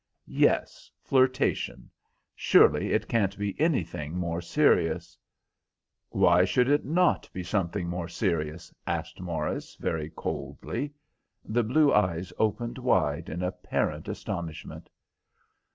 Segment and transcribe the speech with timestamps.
[0.25, 1.91] "Yes, flirtation.
[2.33, 5.15] Surely it can't be anything more serious?"
[6.09, 10.91] "Why should it not be something more serious?" asked Morris, very coldly.
[11.45, 14.89] The blue eyes opened wide in apparent astonishment.